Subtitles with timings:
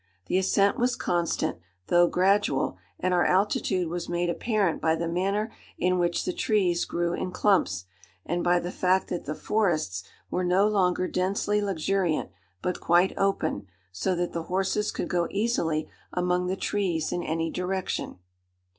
[0.25, 5.51] The ascent was constant, though gradual, and our altitude was made apparent by the manner
[5.77, 7.85] in which the trees grew in clumps,
[8.25, 12.31] and by the fact that the forests were no longer densely luxuriant,
[12.63, 17.51] but quite open, so that the horses could go easily among the trees in any
[17.51, 18.17] direction.